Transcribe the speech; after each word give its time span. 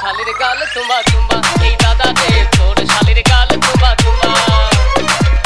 শালির 0.00 0.30
গাল 0.40 0.60
তুমা 0.74 0.98
তুমা 1.08 1.36
এই 1.66 1.74
দাদা 1.82 2.08
রে 2.20 2.30
তোর 2.56 2.76
শালির 2.90 3.20
গাল 3.30 3.50
তুমা 3.64 3.90
তুমা 4.02 4.30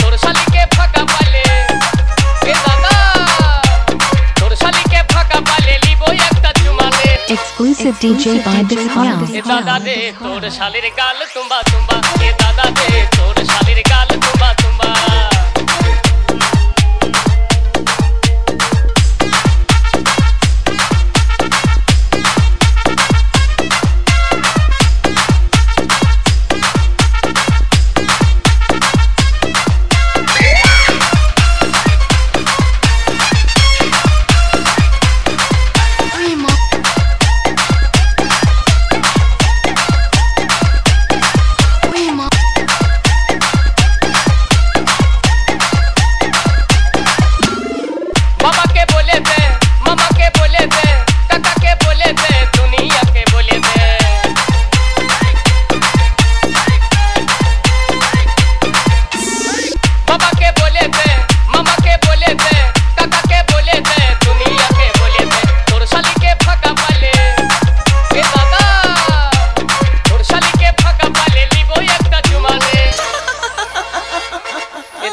তোর 0.00 0.12
শালিকে 0.22 0.62
ফাঁকা 0.76 1.02
পালে 1.12 1.44
এ 2.46 2.54
দাদা 2.66 2.94
তোর 4.40 4.52
শালিকে 4.62 5.00
ফাঁকা 5.12 5.38
পালে 5.48 5.74
লিব 5.84 6.02
একটা 6.26 6.50
চুমা 6.60 6.86
রে 6.92 7.10
এক্সক্লুসিভ 7.34 7.94
ডিজে 8.02 8.32
বাই 8.46 8.60
দিস 8.70 8.84
হাউস 8.94 9.28
এ 9.30 9.40
দাদা 9.50 9.76
রে 9.86 9.98
তোর 10.18 10.42
শালির 10.56 10.86
গাল 10.98 11.18
তুমা 11.34 11.58
তুমা 11.70 11.96
এ 12.20 12.30
দাদা 12.40 12.66
রে 12.78 12.90
তোর 13.16 13.27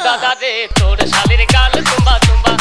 দাদা 0.06 0.31
রে 0.42 0.53
তোর 0.80 0.98
শালের 1.11 1.44
গাল 1.53 1.73
তুম্বা 1.88 2.16
তুম্বা 2.28 2.52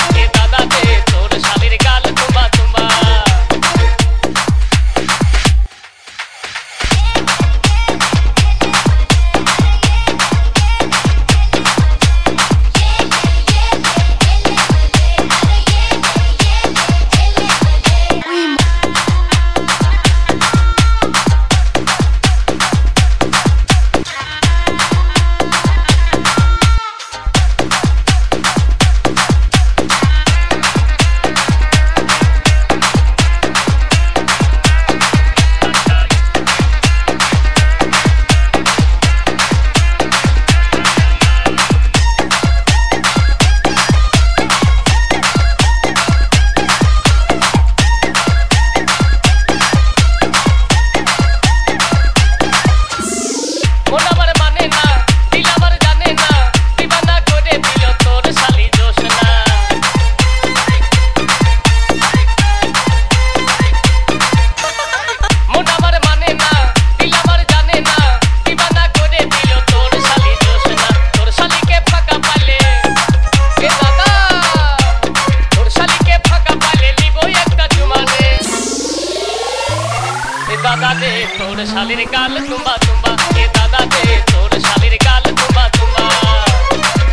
दादा 80.64 80.92
दे 81.00 81.10
तोड़ 81.38 81.64
शालीर 81.72 82.00
गाल 82.14 82.34
तुम्बा 82.48 82.74
तुम्बा 82.84 83.10
ए 83.40 83.46
दादा 83.56 83.80
दे 83.94 84.16
तोड़ 84.30 84.58
शालीर 84.66 84.94
गाल 85.04 85.22
तुम्बा 85.40 85.64
तुम्बा 85.76 86.04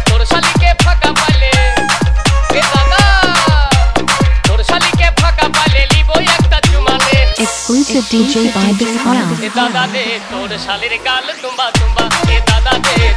तोड़ 0.09 0.23
शाली 0.31 0.51
के 0.63 0.71
फका 0.83 1.11
पाले 1.19 1.51
ए 2.59 2.61
दादा 2.73 3.03
तोड़ 4.47 4.61
शाली 4.71 4.91
के 5.01 5.09
फका 5.21 5.47
पाले 5.57 5.85
लीबो 5.93 6.19
एकता 6.19 6.59
चुमाले 6.69 7.19
एक्सक्लूसिव 7.21 8.03
डीजे 8.11 8.43
बाय 8.57 8.73
बिग 8.81 8.95
हाउ 9.05 9.35
ए 9.43 9.49
दादा 9.59 9.85
दे 9.95 10.05
तोड़ 10.31 10.57
शालीर 10.67 10.97
गाल 11.09 11.33
तुम्बा 11.43 11.69
तुम्बा 11.79 12.05
ए 12.35 12.39
दादा 12.51 12.77
दे 12.87 13.13